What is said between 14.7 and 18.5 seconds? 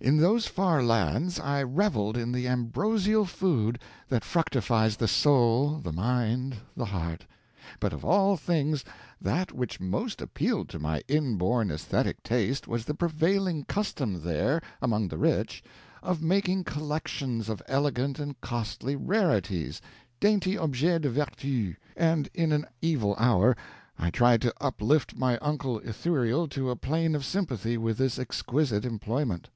among the rich, of making collections of elegant and